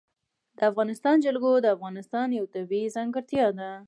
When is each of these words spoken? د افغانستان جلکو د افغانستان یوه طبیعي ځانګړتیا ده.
د 0.57 0.59
افغانستان 0.71 1.15
جلکو 1.25 1.51
د 1.61 1.67
افغانستان 1.75 2.27
یوه 2.37 2.51
طبیعي 2.55 2.87
ځانګړتیا 2.95 3.47
ده. 3.59 3.71